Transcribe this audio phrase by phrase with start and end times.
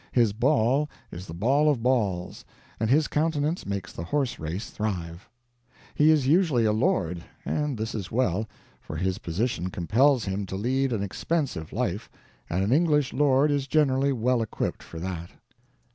[0.11, 2.43] His ball is the ball of balls,
[2.79, 5.29] and his countenance makes the horse race thrive.
[5.93, 8.47] He is usually a lord, and this is well;
[8.81, 12.09] for his position compels him to lead an expensive life,
[12.49, 15.29] and an English lord is generally well equipped for that.